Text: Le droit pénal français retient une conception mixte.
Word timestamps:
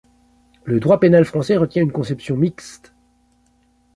Le 0.63 0.79
droit 0.79 0.99
pénal 0.99 1.25
français 1.25 1.57
retient 1.57 1.83
une 1.83 1.91
conception 1.91 2.35
mixte. 2.35 2.91